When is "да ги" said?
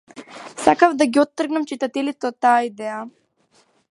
1.01-1.21